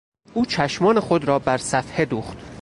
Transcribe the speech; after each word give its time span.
او 0.33 0.45
چشمان 0.45 0.99
خود 0.99 1.25
را 1.25 1.39
بر 1.39 1.57
صفحه 1.57 2.05
دوخت. 2.05 2.37